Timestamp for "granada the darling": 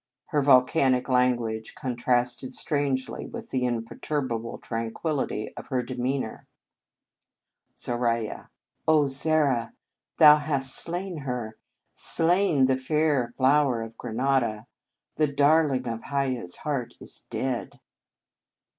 13.95-15.87